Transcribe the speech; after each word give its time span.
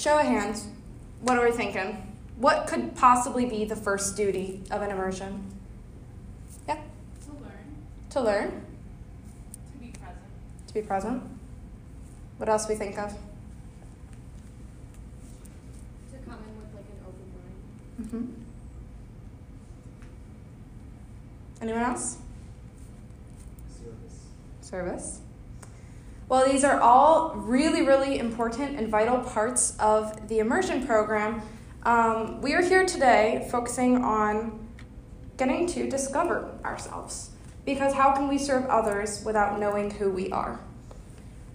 show 0.00 0.18
of 0.18 0.24
hands, 0.24 0.66
what 1.20 1.36
are 1.36 1.44
we 1.44 1.52
thinking? 1.52 2.16
What 2.36 2.66
could 2.66 2.96
possibly 2.96 3.44
be 3.44 3.66
the 3.66 3.76
first 3.76 4.16
duty 4.16 4.62
of 4.70 4.80
an 4.80 4.90
immersion? 4.90 5.44
Yeah? 6.66 6.78
To 7.26 7.32
learn. 7.32 7.76
To 8.10 8.20
learn? 8.22 8.64
To 9.72 9.78
be 9.78 9.88
present. 9.88 10.16
To 10.68 10.74
be 10.74 10.80
present? 10.80 11.22
What 12.38 12.48
else 12.48 12.66
we 12.66 12.76
think 12.76 12.98
of? 12.98 13.10
To 13.10 13.16
come 16.24 16.38
in 16.48 16.56
with 16.56 16.74
like 16.74 16.86
an 16.86 17.04
open 17.06 17.28
mind. 17.36 18.24
Mm-hmm. 18.24 18.42
Anyone 21.60 21.82
else? 21.82 22.16
Service. 23.78 24.18
Service. 24.62 25.20
Well, 26.30 26.46
these 26.46 26.62
are 26.62 26.80
all 26.80 27.34
really, 27.34 27.82
really 27.82 28.20
important 28.20 28.78
and 28.78 28.86
vital 28.86 29.18
parts 29.18 29.76
of 29.80 30.28
the 30.28 30.38
immersion 30.38 30.86
program. 30.86 31.42
Um, 31.82 32.40
we 32.40 32.54
are 32.54 32.62
here 32.62 32.86
today 32.86 33.48
focusing 33.50 34.04
on 34.04 34.68
getting 35.36 35.66
to 35.66 35.90
discover 35.90 36.56
ourselves. 36.64 37.30
Because 37.66 37.94
how 37.94 38.12
can 38.12 38.28
we 38.28 38.38
serve 38.38 38.64
others 38.66 39.24
without 39.24 39.58
knowing 39.58 39.90
who 39.90 40.08
we 40.08 40.30
are? 40.30 40.60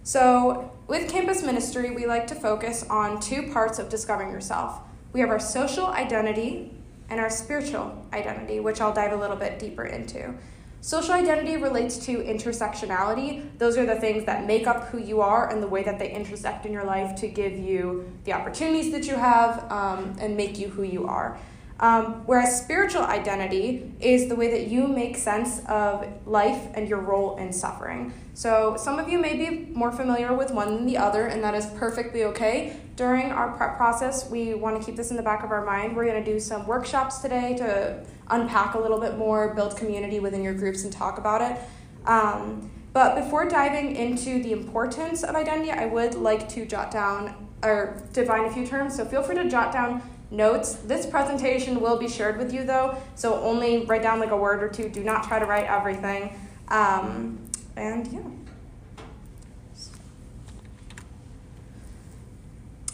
So, 0.02 0.70
with 0.88 1.10
campus 1.10 1.42
ministry, 1.42 1.92
we 1.92 2.04
like 2.04 2.26
to 2.26 2.34
focus 2.34 2.84
on 2.90 3.18
two 3.18 3.50
parts 3.50 3.78
of 3.78 3.88
discovering 3.88 4.30
yourself. 4.30 4.80
We 5.14 5.20
have 5.20 5.30
our 5.30 5.40
social 5.40 5.86
identity 5.86 6.74
and 7.08 7.18
our 7.18 7.30
spiritual 7.30 8.06
identity, 8.12 8.60
which 8.60 8.82
I'll 8.82 8.92
dive 8.92 9.12
a 9.12 9.16
little 9.16 9.36
bit 9.36 9.58
deeper 9.58 9.86
into. 9.86 10.34
Social 10.80 11.14
identity 11.14 11.56
relates 11.56 11.96
to 12.06 12.18
intersectionality. 12.18 13.44
Those 13.58 13.76
are 13.76 13.86
the 13.86 13.96
things 13.96 14.24
that 14.26 14.46
make 14.46 14.66
up 14.66 14.84
who 14.84 14.98
you 14.98 15.20
are 15.20 15.50
and 15.50 15.62
the 15.62 15.66
way 15.66 15.82
that 15.82 15.98
they 15.98 16.10
intersect 16.10 16.64
in 16.64 16.72
your 16.72 16.84
life 16.84 17.16
to 17.20 17.28
give 17.28 17.58
you 17.58 18.08
the 18.24 18.32
opportunities 18.32 18.92
that 18.92 19.06
you 19.06 19.16
have 19.16 19.70
um, 19.72 20.16
and 20.20 20.36
make 20.36 20.58
you 20.58 20.68
who 20.68 20.84
you 20.84 21.06
are. 21.06 21.38
Um, 21.78 22.24
whereas 22.24 22.58
spiritual 22.58 23.02
identity 23.02 23.92
is 24.00 24.28
the 24.28 24.34
way 24.34 24.50
that 24.50 24.68
you 24.68 24.88
make 24.88 25.16
sense 25.16 25.60
of 25.66 26.06
life 26.26 26.68
and 26.74 26.88
your 26.88 27.00
role 27.00 27.36
in 27.36 27.52
suffering. 27.52 28.14
So, 28.32 28.76
some 28.78 28.98
of 28.98 29.10
you 29.10 29.18
may 29.18 29.36
be 29.36 29.72
more 29.72 29.92
familiar 29.92 30.34
with 30.34 30.50
one 30.50 30.74
than 30.74 30.86
the 30.86 30.96
other, 30.96 31.26
and 31.26 31.44
that 31.44 31.54
is 31.54 31.66
perfectly 31.78 32.24
okay. 32.24 32.76
During 32.96 33.30
our 33.30 33.52
prep 33.52 33.76
process, 33.76 34.30
we 34.30 34.54
want 34.54 34.80
to 34.80 34.84
keep 34.84 34.96
this 34.96 35.10
in 35.10 35.18
the 35.18 35.22
back 35.22 35.44
of 35.44 35.50
our 35.50 35.64
mind. 35.66 35.94
We're 35.94 36.06
going 36.06 36.22
to 36.22 36.32
do 36.32 36.40
some 36.40 36.66
workshops 36.66 37.18
today 37.18 37.54
to 37.58 38.02
unpack 38.28 38.74
a 38.74 38.78
little 38.78 38.98
bit 38.98 39.18
more, 39.18 39.54
build 39.54 39.76
community 39.76 40.18
within 40.18 40.42
your 40.42 40.54
groups, 40.54 40.84
and 40.84 40.92
talk 40.92 41.18
about 41.18 41.42
it. 41.42 41.58
Um, 42.06 42.70
but 42.94 43.16
before 43.16 43.46
diving 43.46 43.96
into 43.96 44.42
the 44.42 44.52
importance 44.52 45.22
of 45.22 45.34
identity, 45.34 45.70
I 45.70 45.84
would 45.84 46.14
like 46.14 46.48
to 46.50 46.64
jot 46.64 46.90
down 46.90 47.48
or 47.62 48.02
define 48.14 48.46
a 48.46 48.50
few 48.50 48.66
terms. 48.66 48.96
So, 48.96 49.04
feel 49.04 49.22
free 49.22 49.36
to 49.36 49.46
jot 49.48 49.74
down 49.74 50.02
notes. 50.30 50.74
This 50.74 51.06
presentation 51.06 51.80
will 51.80 51.98
be 51.98 52.08
shared 52.08 52.38
with 52.38 52.52
you 52.52 52.64
though, 52.64 52.96
so 53.14 53.40
only 53.42 53.84
write 53.86 54.02
down 54.02 54.20
like 54.20 54.30
a 54.30 54.36
word 54.36 54.62
or 54.62 54.68
two. 54.68 54.88
Do 54.88 55.04
not 55.04 55.24
try 55.24 55.38
to 55.38 55.46
write 55.46 55.66
everything. 55.66 56.38
Um, 56.68 57.38
and 57.76 58.06
yeah. 58.08 58.20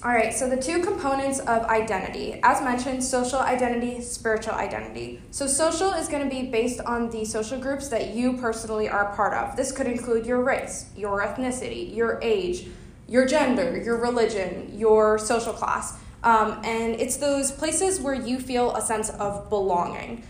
All 0.05 0.11
right, 0.11 0.35
so 0.35 0.51
the 0.51 0.61
two 0.61 0.83
components 0.83 1.39
of 1.39 1.63
identity. 1.67 2.41
As 2.43 2.61
mentioned, 2.61 3.05
social 3.05 3.39
identity, 3.39 4.01
spiritual 4.01 4.55
identity. 4.55 5.23
So, 5.31 5.47
social 5.47 5.93
is 5.93 6.09
going 6.09 6.25
to 6.25 6.29
be 6.29 6.51
based 6.51 6.81
on 6.81 7.09
the 7.11 7.25
social 7.25 7.57
groups 7.61 7.87
that 7.91 8.09
you 8.09 8.37
personally 8.37 8.89
are 8.89 9.15
part 9.15 9.33
of. 9.33 9.57
This 9.57 9.71
could 9.71 9.87
include 9.87 10.27
your 10.27 10.43
race, 10.43 10.91
your 10.97 11.23
ethnicity, 11.25 11.95
your 11.95 12.19
age, 12.21 12.67
your 13.09 13.27
gender, 13.27 13.81
your 13.81 13.97
religion, 13.97 14.77
your 14.77 15.21
social 15.21 15.53
class. 15.53 15.97
Um, 16.25 16.61
and 16.65 17.01
it's 17.01 17.17
those 17.17 17.51
places 17.51 18.01
where 18.01 18.15
you 18.15 18.39
feel 18.39 18.75
a 18.77 18.81
sense 18.81 19.11
of 19.11 19.49
belonging. 19.49 20.25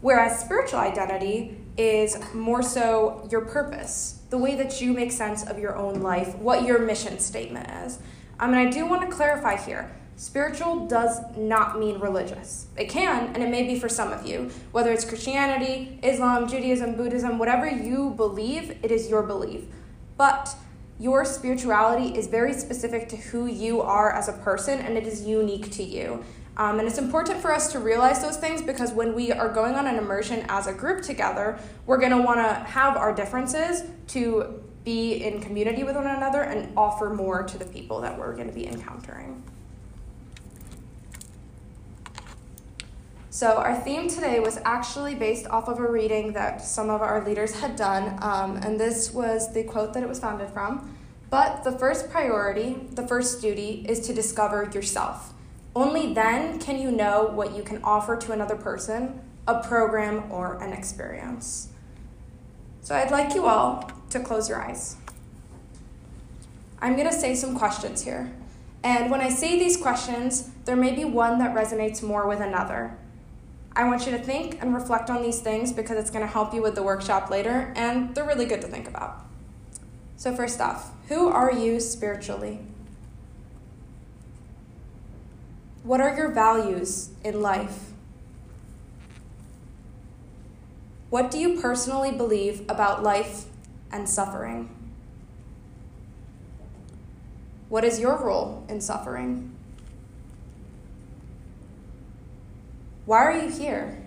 Whereas 0.00 0.40
spiritual 0.40 0.80
identity 0.80 1.58
is 1.76 2.18
more 2.34 2.62
so 2.62 3.26
your 3.30 3.42
purpose, 3.42 4.22
the 4.30 4.38
way 4.38 4.54
that 4.56 4.80
you 4.80 4.92
make 4.92 5.12
sense 5.12 5.46
of 5.46 5.58
your 5.58 5.76
own 5.76 6.00
life, 6.00 6.36
what 6.36 6.64
your 6.64 6.78
mission 6.78 7.18
statement 7.18 7.68
is. 7.84 7.98
Um, 8.38 8.54
and 8.54 8.58
I 8.58 8.70
do 8.70 8.86
want 8.86 9.08
to 9.08 9.14
clarify 9.14 9.56
here 9.56 9.90
spiritual 10.20 10.86
does 10.86 11.18
not 11.34 11.80
mean 11.80 11.98
religious. 11.98 12.66
It 12.76 12.90
can, 12.90 13.28
and 13.34 13.42
it 13.42 13.48
may 13.48 13.62
be 13.62 13.80
for 13.80 13.88
some 13.88 14.12
of 14.12 14.26
you. 14.26 14.50
Whether 14.70 14.92
it's 14.92 15.06
Christianity, 15.06 15.98
Islam, 16.02 16.46
Judaism, 16.46 16.94
Buddhism, 16.94 17.38
whatever 17.38 17.66
you 17.66 18.10
believe, 18.10 18.76
it 18.82 18.90
is 18.90 19.08
your 19.08 19.22
belief. 19.22 19.64
But 20.18 20.54
your 21.00 21.24
spirituality 21.24 22.16
is 22.16 22.26
very 22.26 22.52
specific 22.52 23.08
to 23.08 23.16
who 23.16 23.46
you 23.46 23.80
are 23.80 24.12
as 24.12 24.28
a 24.28 24.34
person 24.34 24.80
and 24.80 24.98
it 24.98 25.06
is 25.06 25.26
unique 25.26 25.72
to 25.72 25.82
you. 25.82 26.22
Um, 26.58 26.78
and 26.78 26.86
it's 26.86 26.98
important 26.98 27.40
for 27.40 27.54
us 27.54 27.72
to 27.72 27.78
realize 27.78 28.20
those 28.20 28.36
things 28.36 28.60
because 28.60 28.92
when 28.92 29.14
we 29.14 29.32
are 29.32 29.48
going 29.48 29.76
on 29.76 29.86
an 29.86 29.96
immersion 29.96 30.44
as 30.50 30.66
a 30.66 30.74
group 30.74 31.00
together, 31.00 31.58
we're 31.86 31.96
going 31.96 32.10
to 32.10 32.20
want 32.20 32.38
to 32.38 32.52
have 32.52 32.98
our 32.98 33.14
differences 33.14 33.84
to 34.08 34.62
be 34.84 35.24
in 35.24 35.40
community 35.40 35.84
with 35.84 35.96
one 35.96 36.06
another 36.06 36.42
and 36.42 36.76
offer 36.76 37.08
more 37.08 37.44
to 37.44 37.56
the 37.56 37.64
people 37.64 38.02
that 38.02 38.18
we're 38.18 38.34
going 38.34 38.48
to 38.48 38.54
be 38.54 38.66
encountering. 38.66 39.42
So, 43.32 43.58
our 43.58 43.76
theme 43.76 44.08
today 44.08 44.40
was 44.40 44.58
actually 44.64 45.14
based 45.14 45.46
off 45.46 45.68
of 45.68 45.78
a 45.78 45.88
reading 45.88 46.32
that 46.32 46.60
some 46.64 46.90
of 46.90 47.00
our 47.00 47.24
leaders 47.24 47.60
had 47.60 47.76
done, 47.76 48.18
um, 48.20 48.56
and 48.56 48.78
this 48.78 49.14
was 49.14 49.54
the 49.54 49.62
quote 49.62 49.94
that 49.94 50.02
it 50.02 50.08
was 50.08 50.18
founded 50.18 50.50
from. 50.50 50.98
But 51.30 51.62
the 51.62 51.70
first 51.70 52.10
priority, 52.10 52.88
the 52.90 53.06
first 53.06 53.40
duty, 53.40 53.86
is 53.88 54.00
to 54.08 54.12
discover 54.12 54.68
yourself. 54.74 55.32
Only 55.76 56.12
then 56.12 56.58
can 56.58 56.76
you 56.76 56.90
know 56.90 57.30
what 57.32 57.54
you 57.54 57.62
can 57.62 57.80
offer 57.84 58.16
to 58.16 58.32
another 58.32 58.56
person, 58.56 59.20
a 59.46 59.62
program, 59.62 60.24
or 60.32 60.60
an 60.60 60.72
experience. 60.72 61.68
So, 62.82 62.96
I'd 62.96 63.12
like 63.12 63.32
you 63.36 63.46
all 63.46 63.92
to 64.10 64.18
close 64.18 64.48
your 64.48 64.60
eyes. 64.60 64.96
I'm 66.82 66.96
going 66.96 67.08
to 67.08 67.14
say 67.14 67.36
some 67.36 67.56
questions 67.56 68.02
here. 68.02 68.32
And 68.82 69.08
when 69.08 69.20
I 69.20 69.28
say 69.28 69.56
these 69.56 69.76
questions, 69.76 70.50
there 70.64 70.74
may 70.74 70.92
be 70.96 71.04
one 71.04 71.38
that 71.38 71.54
resonates 71.54 72.02
more 72.02 72.26
with 72.26 72.40
another. 72.40 72.96
I 73.76 73.84
want 73.84 74.04
you 74.04 74.12
to 74.12 74.18
think 74.18 74.60
and 74.60 74.74
reflect 74.74 75.10
on 75.10 75.22
these 75.22 75.40
things 75.40 75.72
because 75.72 75.96
it's 75.96 76.10
going 76.10 76.24
to 76.24 76.30
help 76.30 76.52
you 76.52 76.62
with 76.62 76.74
the 76.74 76.82
workshop 76.82 77.30
later, 77.30 77.72
and 77.76 78.14
they're 78.14 78.26
really 78.26 78.46
good 78.46 78.60
to 78.62 78.66
think 78.66 78.88
about. 78.88 79.24
So, 80.16 80.34
first 80.34 80.60
off, 80.60 80.90
who 81.08 81.28
are 81.28 81.52
you 81.52 81.80
spiritually? 81.80 82.60
What 85.82 86.00
are 86.00 86.14
your 86.14 86.28
values 86.28 87.10
in 87.24 87.40
life? 87.40 87.90
What 91.08 91.30
do 91.30 91.38
you 91.38 91.60
personally 91.60 92.12
believe 92.12 92.64
about 92.68 93.02
life 93.02 93.46
and 93.90 94.08
suffering? 94.08 94.68
What 97.68 97.84
is 97.84 97.98
your 97.98 98.16
role 98.16 98.64
in 98.68 98.80
suffering? 98.80 99.56
Why 103.06 103.18
are 103.18 103.36
you 103.36 103.50
here? 103.50 104.00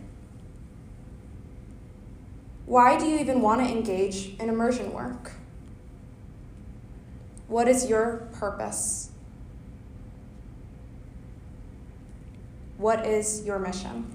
Why 2.65 2.97
do 2.97 3.05
you 3.05 3.19
even 3.19 3.41
want 3.41 3.61
to 3.61 3.71
engage 3.71 4.35
in 4.39 4.49
immersion 4.49 4.93
work? 4.93 5.33
What 7.47 7.67
is 7.67 7.89
your 7.89 8.27
purpose? 8.33 9.11
What 12.77 13.05
is 13.05 13.45
your 13.45 13.59
mission? 13.59 14.13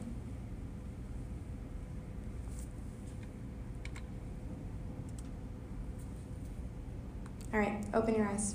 All 7.53 7.61
right, 7.61 7.83
open 7.95 8.15
your 8.15 8.27
eyes. 8.27 8.55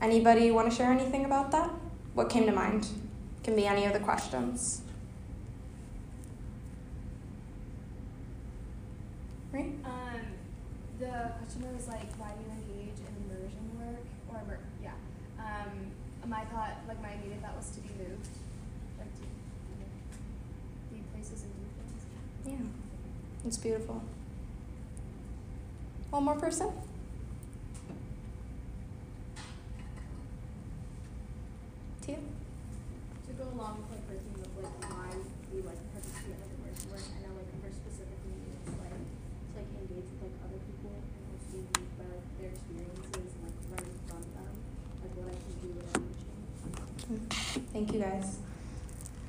Anybody 0.00 0.50
want 0.50 0.70
to 0.70 0.76
share 0.76 0.90
anything 0.90 1.24
about 1.24 1.50
that? 1.52 1.70
What 2.14 2.28
came 2.28 2.46
to 2.46 2.52
mind? 2.52 2.88
Can 3.46 3.54
be 3.54 3.64
any 3.64 3.84
of 3.84 3.92
the 3.92 4.00
questions. 4.00 4.82
Right? 9.52 9.72
Um, 9.84 10.20
the 10.98 11.30
question 11.38 11.72
was 11.72 11.86
like, 11.86 12.12
why 12.18 12.32
do 12.32 12.42
you 12.42 12.50
engage 12.50 12.98
in 12.98 13.06
immersion 13.30 13.70
work? 13.78 14.02
Or, 14.48 14.58
yeah. 14.82 14.94
Um, 15.38 15.92
my 16.28 16.44
thought, 16.46 16.72
like 16.88 17.00
my 17.00 17.12
immediate 17.12 17.40
thought 17.40 17.56
was 17.56 17.70
to 17.70 17.80
be 17.82 17.90
moved. 17.96 18.26
Like 18.98 19.14
to 19.14 19.22
you 19.22 19.76
know, 19.78 19.86
be 20.92 21.04
places 21.14 21.44
and 21.44 21.52
do 21.54 21.66
things. 21.78 22.60
Yeah, 22.60 23.46
it's 23.46 23.58
beautiful. 23.58 24.02
One 26.10 26.24
more 26.24 26.34
person? 26.34 26.72
Tia? 32.02 32.16
To 33.36 33.42
go 33.44 33.50
along 33.52 33.84
with 33.84 33.90
like 33.92 34.08
the 34.08 34.16
theme 34.16 34.40
of 34.40 34.64
like 34.64 34.80
why 34.88 35.12
we 35.52 35.60
like 35.60 35.76
participate 35.92 36.40
in 36.40 36.40
like 36.40 36.56
immersion 36.56 36.88
work, 36.88 37.04
I 37.04 37.20
know 37.20 37.36
like 37.36 37.52
for 37.60 37.68
specifically 37.68 38.32
it's 38.64 38.72
like 38.80 38.96
to 38.96 39.60
like 39.60 39.68
engage 39.76 40.08
with 40.08 40.24
like 40.24 40.36
other 40.40 40.56
people 40.64 40.96
and 40.96 41.04
like 41.28 41.44
see 41.52 41.68
about 41.68 42.16
like, 42.16 42.24
their 42.40 42.56
experiences 42.56 43.36
and 43.36 43.44
like 43.44 43.60
learn 43.76 43.92
from 44.08 44.24
them, 44.32 44.52
like 45.04 45.12
what 45.20 45.28
I 45.28 45.36
can 45.36 45.52
do, 45.60 45.68
can 47.04 47.28
change. 47.28 47.68
Thank 47.76 47.92
you 47.92 48.00
guys. 48.00 48.40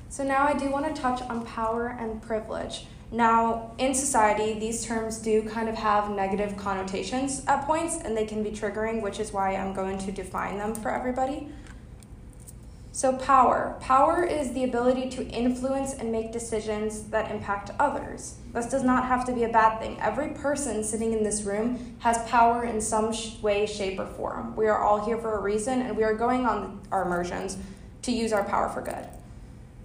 So 0.08 0.24
now 0.24 0.44
I 0.44 0.54
do 0.54 0.70
want 0.70 0.88
to 0.88 0.98
touch 1.00 1.20
on 1.28 1.44
power 1.44 1.88
and 1.88 2.22
privilege. 2.22 2.86
Now, 3.12 3.72
in 3.76 3.94
society, 3.94 4.58
these 4.58 4.84
terms 4.84 5.18
do 5.18 5.42
kind 5.42 5.68
of 5.68 5.74
have 5.74 6.10
negative 6.10 6.56
connotations 6.56 7.42
at 7.46 7.66
points 7.66 7.98
and 8.02 8.16
they 8.16 8.24
can 8.24 8.42
be 8.42 8.50
triggering, 8.50 9.02
which 9.02 9.20
is 9.20 9.32
why 9.32 9.54
I'm 9.54 9.74
going 9.74 9.98
to 9.98 10.12
define 10.12 10.56
them 10.56 10.74
for 10.74 10.90
everybody. 10.90 11.48
So, 12.98 13.12
power. 13.12 13.76
Power 13.78 14.24
is 14.24 14.52
the 14.54 14.64
ability 14.64 15.08
to 15.10 15.24
influence 15.28 15.94
and 15.94 16.10
make 16.10 16.32
decisions 16.32 17.04
that 17.10 17.30
impact 17.30 17.70
others. 17.78 18.34
This 18.52 18.66
does 18.66 18.82
not 18.82 19.04
have 19.04 19.24
to 19.26 19.32
be 19.32 19.44
a 19.44 19.48
bad 19.48 19.78
thing. 19.78 20.00
Every 20.00 20.30
person 20.30 20.82
sitting 20.82 21.12
in 21.12 21.22
this 21.22 21.42
room 21.42 21.94
has 22.00 22.18
power 22.28 22.64
in 22.64 22.80
some 22.80 23.12
sh- 23.12 23.40
way, 23.40 23.66
shape, 23.66 24.00
or 24.00 24.06
form. 24.06 24.56
We 24.56 24.66
are 24.66 24.82
all 24.82 25.06
here 25.06 25.16
for 25.16 25.36
a 25.36 25.40
reason, 25.40 25.80
and 25.82 25.96
we 25.96 26.02
are 26.02 26.12
going 26.12 26.44
on 26.44 26.80
our 26.90 27.02
immersions 27.04 27.56
to 28.02 28.10
use 28.10 28.32
our 28.32 28.42
power 28.42 28.68
for 28.68 28.82
good. 28.82 29.06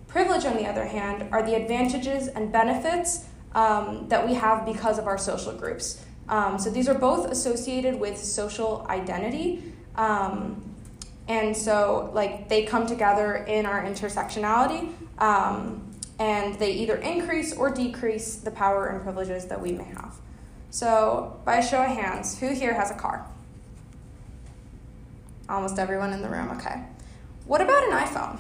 Privilege, 0.08 0.46
on 0.46 0.58
the 0.58 0.66
other 0.66 0.86
hand, 0.86 1.30
are 1.32 1.44
the 1.44 1.54
advantages 1.54 2.30
and 2.30 2.52
benefits 2.52 3.26
um, 3.54 4.08
that 4.10 4.28
we 4.28 4.34
have 4.34 4.66
because 4.66 4.98
of 4.98 5.06
our 5.06 5.20
social 5.20 5.54
groups. 5.54 6.04
Um, 6.30 6.58
so 6.58 6.72
these 6.72 6.90
are 6.90 6.98
both 6.98 7.30
associated 7.30 8.00
with 8.00 8.18
social 8.18 8.88
identity. 8.90 9.72
Um, 9.98 10.73
and 11.28 11.56
so, 11.56 12.12
like, 12.14 12.50
they 12.50 12.66
come 12.66 12.86
together 12.86 13.36
in 13.36 13.66
our 13.66 13.84
intersectionality, 13.84 14.92
um, 15.20 15.90
and 16.20 16.56
they 16.60 16.72
either 16.74 16.96
increase 16.98 17.56
or 17.56 17.70
decrease 17.70 18.36
the 18.36 18.52
power 18.52 18.88
and 18.88 19.02
privileges 19.02 19.46
that 19.46 19.62
we 19.62 19.72
may 19.72 19.86
have. 19.86 20.16
So, 20.70 21.40
by 21.46 21.58
a 21.58 21.64
show 21.66 21.82
of 21.82 21.90
hands, 21.90 22.40
who 22.40 22.54
here 22.54 22.74
has 22.74 22.92
a 22.92 22.96
car? 22.96 23.26
Almost 25.48 25.80
everyone 25.80 26.12
in 26.14 26.22
the 26.22 26.30
room, 26.30 26.50
okay. 26.52 26.84
What 27.46 27.62
about 27.62 27.84
an 27.84 27.92
iPhone? 27.92 28.40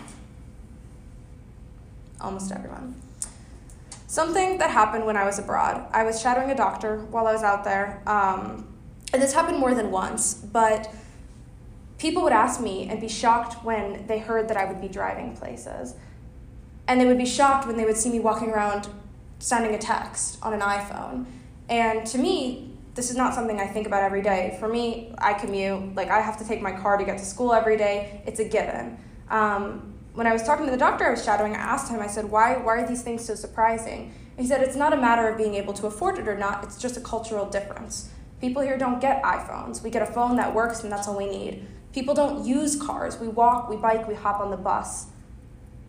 Almost 2.19 2.51
everyone. 2.51 2.95
Something 4.07 4.57
that 4.57 4.71
happened 4.71 5.05
when 5.05 5.17
I 5.17 5.25
was 5.25 5.39
abroad. 5.39 5.87
I 5.91 6.03
was 6.03 6.21
shadowing 6.21 6.51
a 6.51 6.55
doctor 6.55 6.99
while 7.11 7.27
I 7.27 7.33
was 7.33 7.43
out 7.43 7.63
there, 7.63 8.01
um, 8.07 8.67
and 9.13 9.21
this 9.21 9.33
happened 9.33 9.59
more 9.59 9.73
than 9.73 9.89
once, 9.89 10.33
but 10.33 10.93
people 12.03 12.21
would 12.21 12.33
ask 12.33 12.59
me 12.59 12.89
and 12.89 12.99
be 12.99 13.07
shocked 13.07 13.63
when 13.63 14.05
they 14.07 14.19
heard 14.19 14.49
that 14.49 14.57
I 14.57 14.65
would 14.65 14.81
be 14.81 14.89
driving 14.89 15.37
places. 15.37 15.95
And 16.85 16.99
they 16.99 17.05
would 17.05 17.17
be 17.17 17.25
shocked 17.25 17.65
when 17.65 17.77
they 17.77 17.85
would 17.85 17.95
see 17.95 18.09
me 18.09 18.19
walking 18.19 18.49
around 18.49 18.89
sending 19.39 19.73
a 19.73 19.77
text 19.77 20.37
on 20.43 20.53
an 20.53 20.59
iPhone. 20.59 21.25
And 21.69 22.05
to 22.07 22.17
me, 22.17 22.73
this 22.93 23.09
is 23.09 23.15
not 23.15 23.33
something 23.33 23.57
I 23.57 23.67
think 23.67 23.87
about 23.87 24.03
every 24.03 24.21
day. 24.21 24.57
For 24.59 24.67
me, 24.67 25.15
I 25.17 25.33
commute, 25.33 25.95
like, 25.95 26.09
I 26.09 26.19
have 26.19 26.37
to 26.39 26.45
take 26.45 26.61
my 26.61 26.73
car 26.73 26.97
to 26.97 27.05
get 27.05 27.17
to 27.19 27.25
school 27.25 27.53
every 27.53 27.77
day, 27.77 28.21
it's 28.27 28.41
a 28.41 28.47
given. 28.49 28.99
Um, 29.29 29.93
when 30.13 30.27
I 30.27 30.33
was 30.33 30.43
talking 30.43 30.65
to 30.65 30.71
the 30.71 30.77
doctor 30.77 31.05
I 31.05 31.11
was 31.11 31.23
shadowing, 31.23 31.55
I 31.55 31.59
asked 31.59 31.89
him, 31.89 32.01
I 32.01 32.07
said, 32.07 32.29
why, 32.29 32.57
why 32.57 32.79
are 32.79 32.87
these 32.87 33.01
things 33.01 33.23
so 33.23 33.33
surprising? 33.33 34.13
He 34.37 34.45
said, 34.45 34.61
it's 34.61 34.75
not 34.75 34.91
a 34.91 34.97
matter 34.97 35.29
of 35.29 35.37
being 35.37 35.55
able 35.55 35.73
to 35.75 35.87
afford 35.87 36.19
it 36.19 36.27
or 36.27 36.37
not, 36.37 36.65
it's 36.65 36.77
just 36.77 36.97
a 36.97 37.01
cultural 37.01 37.49
difference. 37.49 38.09
People 38.41 38.61
here 38.61 38.77
don't 38.77 38.99
get 38.99 39.23
iPhones. 39.23 39.81
We 39.81 39.89
get 39.89 40.01
a 40.01 40.11
phone 40.17 40.35
that 40.35 40.53
works, 40.53 40.83
and 40.83 40.91
that's 40.91 41.07
all 41.07 41.15
we 41.15 41.29
need. 41.29 41.65
People 41.93 42.13
don't 42.13 42.45
use 42.45 42.75
cars. 42.75 43.19
We 43.19 43.27
walk, 43.27 43.69
we 43.69 43.77
bike, 43.77 44.07
we 44.07 44.15
hop 44.15 44.39
on 44.39 44.51
the 44.51 44.57
bus. 44.57 45.07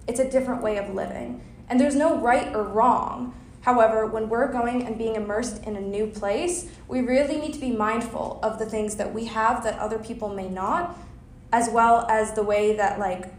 It's 0.06 0.20
a 0.20 0.30
different 0.30 0.62
way 0.62 0.76
of 0.76 0.94
living. 0.94 1.42
And 1.68 1.80
there's 1.80 1.96
no 1.96 2.18
right 2.18 2.54
or 2.54 2.62
wrong. 2.62 3.34
However, 3.62 4.06
when 4.06 4.28
we're 4.28 4.52
going 4.52 4.86
and 4.86 4.98
being 4.98 5.16
immersed 5.16 5.64
in 5.64 5.76
a 5.76 5.80
new 5.80 6.06
place, 6.06 6.70
we 6.86 7.00
really 7.00 7.40
need 7.40 7.54
to 7.54 7.60
be 7.60 7.70
mindful 7.70 8.38
of 8.42 8.58
the 8.58 8.66
things 8.66 8.96
that 8.96 9.14
we 9.14 9.24
have 9.24 9.64
that 9.64 9.78
other 9.78 9.98
people 9.98 10.28
may 10.28 10.48
not, 10.48 10.98
as 11.50 11.70
well 11.70 12.06
as 12.10 12.34
the 12.34 12.42
way 12.42 12.76
that, 12.76 12.98
like, 12.98 13.32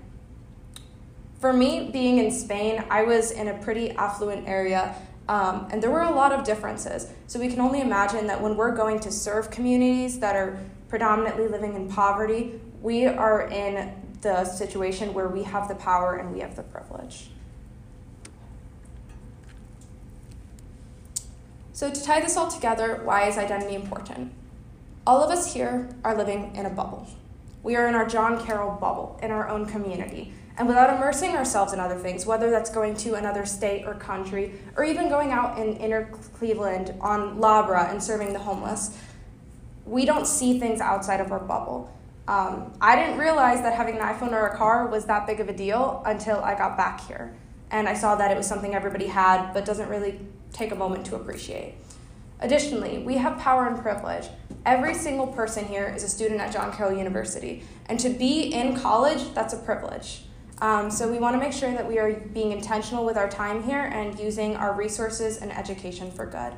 for 1.40 1.54
me, 1.54 1.92
being 1.92 2.18
in 2.18 2.32
Spain, 2.32 2.84
I 2.90 3.04
was 3.04 3.30
in 3.30 3.48
a 3.48 3.54
pretty 3.60 3.92
affluent 3.92 4.48
area 4.48 4.96
um, 5.28 5.68
and 5.72 5.82
there 5.82 5.90
were 5.90 6.04
a 6.04 6.12
lot 6.12 6.32
of 6.32 6.44
differences. 6.44 7.08
So 7.28 7.40
we 7.40 7.48
can 7.48 7.60
only 7.60 7.82
imagine 7.82 8.28
that 8.28 8.42
when 8.42 8.56
we're 8.56 8.76
going 8.76 9.00
to 9.02 9.12
serve 9.12 9.50
communities 9.50 10.20
that 10.20 10.36
are 10.36 10.60
predominantly 10.96 11.46
living 11.50 11.76
in 11.76 11.90
poverty, 11.90 12.58
we 12.82 13.06
are 13.06 13.50
in 13.50 13.94
the 14.22 14.46
situation 14.46 15.14
where 15.14 15.28
we 15.28 15.44
have 15.44 15.68
the 15.68 15.76
power 15.76 16.16
and 16.16 16.34
we 16.34 16.40
have 16.40 16.56
the 16.56 16.64
privilege. 16.64 17.28
So, 21.74 21.92
to 21.92 22.02
tie 22.02 22.22
this 22.22 22.38
all 22.38 22.50
together, 22.50 23.02
why 23.04 23.28
is 23.28 23.38
identity 23.38 23.76
important? 23.76 24.32
All 25.06 25.22
of 25.22 25.30
us 25.32 25.54
here 25.54 25.90
are 26.06 26.16
living 26.16 26.56
in 26.56 26.66
a 26.66 26.70
bubble. 26.70 27.10
We 27.62 27.76
are 27.76 27.90
in 27.90 27.94
our 27.94 28.08
John 28.08 28.42
Carroll 28.46 28.78
bubble, 28.80 29.20
in 29.22 29.32
our 29.32 29.50
own 29.50 29.66
community. 29.66 30.32
And 30.58 30.66
without 30.66 30.96
immersing 30.96 31.32
ourselves 31.32 31.74
in 31.74 31.82
other 31.82 31.98
things, 31.98 32.26
whether 32.26 32.50
that's 32.50 32.70
going 32.70 32.96
to 32.98 33.16
another 33.16 33.46
state 33.46 33.84
or 33.86 33.96
country, 33.96 34.54
or 34.78 34.86
even 34.86 35.10
going 35.10 35.32
out 35.32 35.60
in 35.60 35.76
inner 35.76 36.06
Cleveland 36.38 36.94
on 37.02 37.38
Labre 37.40 37.92
and 37.92 38.02
serving 38.02 38.32
the 38.32 38.40
homeless, 38.40 38.98
we 39.86 40.06
don't 40.06 40.28
see 40.28 40.60
things 40.60 40.82
outside 40.82 41.20
of 41.20 41.32
our 41.32 41.40
bubble. 41.40 41.92
Um, 42.28 42.74
I 42.82 42.96
didn't 42.96 43.20
realize 43.20 43.62
that 43.62 43.76
having 43.76 43.98
an 43.98 44.02
iPhone 44.02 44.32
or 44.32 44.48
a 44.48 44.58
car 44.58 44.88
was 44.88 45.06
that 45.06 45.28
big 45.28 45.40
of 45.40 45.48
a 45.48 45.54
deal 45.54 46.02
until 46.06 46.38
I 46.38 46.58
got 46.58 46.76
back 46.76 47.08
here. 47.08 47.36
And 47.70 47.88
I 47.88 47.94
saw 47.94 48.16
that 48.16 48.32
it 48.32 48.38
was 48.38 48.48
something 48.48 48.74
everybody 48.74 49.08
had, 49.08 49.54
but 49.54 49.66
doesn't 49.66 49.90
really 49.90 50.20
take 50.54 50.72
a 50.72 50.76
moment 50.76 51.06
to 51.08 51.16
appreciate. 51.16 51.76
Additionally, 52.40 53.00
we 53.00 53.16
have 53.16 53.38
power 53.38 53.68
and 53.68 53.80
privilege. 53.80 54.28
Every 54.66 54.94
single 54.94 55.28
person 55.28 55.66
here 55.66 55.94
is 55.96 56.04
a 56.04 56.10
student 56.10 56.42
at 56.42 56.52
John 56.52 56.72
Carroll 56.74 56.98
University, 56.98 57.64
and 57.88 58.00
to 58.00 58.10
be 58.10 58.54
in 58.54 58.76
college, 58.76 59.34
that's 59.34 59.54
a 59.54 59.58
privilege. 59.58 60.24
Um, 60.62 60.90
so 60.90 61.10
we 61.10 61.20
want 61.20 61.36
to 61.36 61.40
make 61.40 61.54
sure 61.54 61.72
that 61.72 61.88
we 61.88 62.00
are 62.00 62.14
being 62.14 62.52
intentional 62.52 63.06
with 63.06 63.18
our 63.18 63.30
time 63.30 63.64
here 63.64 63.82
and 63.82 64.18
using 64.20 64.56
our 64.56 64.74
resources 64.74 65.38
and 65.38 65.52
education 65.52 66.12
for 66.12 66.26
good. 66.26 66.54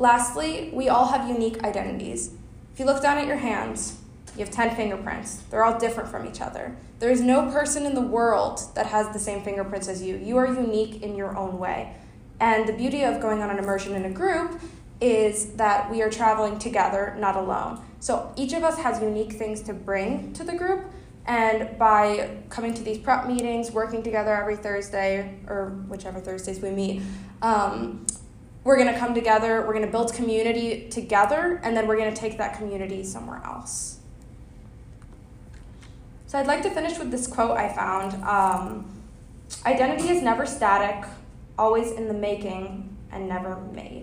Lastly, 0.00 0.70
we 0.72 0.88
all 0.88 1.08
have 1.08 1.28
unique 1.28 1.62
identities. 1.62 2.32
If 2.72 2.80
you 2.80 2.86
look 2.86 3.02
down 3.02 3.18
at 3.18 3.26
your 3.26 3.36
hands, 3.36 3.98
you 4.34 4.42
have 4.42 4.50
10 4.50 4.74
fingerprints. 4.74 5.42
They're 5.50 5.62
all 5.62 5.78
different 5.78 6.08
from 6.08 6.26
each 6.26 6.40
other. 6.40 6.74
There 7.00 7.10
is 7.10 7.20
no 7.20 7.50
person 7.50 7.84
in 7.84 7.94
the 7.94 8.00
world 8.00 8.62
that 8.74 8.86
has 8.86 9.12
the 9.12 9.18
same 9.18 9.42
fingerprints 9.42 9.88
as 9.88 10.02
you. 10.02 10.16
You 10.16 10.38
are 10.38 10.46
unique 10.46 11.02
in 11.02 11.16
your 11.16 11.36
own 11.36 11.58
way. 11.58 11.94
And 12.40 12.66
the 12.66 12.72
beauty 12.72 13.02
of 13.02 13.20
going 13.20 13.42
on 13.42 13.50
an 13.50 13.58
immersion 13.58 13.94
in 13.94 14.06
a 14.06 14.10
group 14.10 14.58
is 15.02 15.52
that 15.56 15.90
we 15.90 16.00
are 16.00 16.08
traveling 16.08 16.58
together, 16.58 17.14
not 17.18 17.36
alone. 17.36 17.84
So 17.98 18.32
each 18.36 18.54
of 18.54 18.64
us 18.64 18.78
has 18.78 19.02
unique 19.02 19.34
things 19.34 19.60
to 19.64 19.74
bring 19.74 20.32
to 20.32 20.44
the 20.44 20.56
group, 20.56 20.86
and 21.26 21.78
by 21.78 22.38
coming 22.48 22.72
to 22.72 22.82
these 22.82 22.96
prep 22.96 23.26
meetings, 23.26 23.70
working 23.70 24.02
together 24.02 24.34
every 24.34 24.56
Thursday, 24.56 25.40
or 25.46 25.70
whichever 25.88 26.20
Thursdays 26.20 26.60
we 26.60 26.70
meet, 26.70 27.02
um, 27.42 28.06
we're 28.62 28.76
going 28.76 28.92
to 28.92 28.98
come 28.98 29.14
together, 29.14 29.64
we're 29.66 29.72
going 29.72 29.86
to 29.86 29.90
build 29.90 30.12
community 30.12 30.88
together, 30.90 31.60
and 31.62 31.76
then 31.76 31.86
we're 31.86 31.96
going 31.96 32.12
to 32.12 32.20
take 32.20 32.38
that 32.38 32.56
community 32.56 33.02
somewhere 33.04 33.40
else. 33.44 33.98
So 36.26 36.38
I'd 36.38 36.46
like 36.46 36.62
to 36.62 36.70
finish 36.70 36.98
with 36.98 37.10
this 37.10 37.26
quote 37.26 37.56
I 37.56 37.68
found 37.68 38.22
um, 38.24 39.02
Identity 39.66 40.08
is 40.08 40.22
never 40.22 40.46
static, 40.46 41.08
always 41.58 41.90
in 41.92 42.06
the 42.06 42.14
making, 42.14 42.96
and 43.10 43.28
never 43.28 43.56
made. 43.72 43.99